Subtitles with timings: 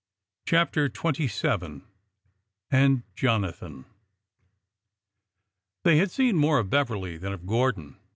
[0.47, 1.83] CHAPTER XXVII
[2.71, 3.85] —AND JONATHAN
[5.85, 7.97] ''HEY had seen more of Beverly than of Gordon.